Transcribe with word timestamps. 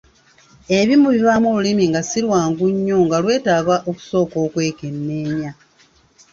Ebimu 0.79 1.07
bibaamu 1.15 1.47
olulimi 1.53 1.83
nga 1.89 2.01
si 2.09 2.19
lwangu 2.25 2.65
nnyo 2.73 2.97
nga 3.05 3.17
lwetaaga 3.23 3.75
okusooka 3.89 4.37
okwekenneenya. 4.45 5.51